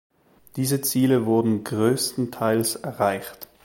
[0.55, 3.47] Diese Ziele wurden größtenteils erreicht.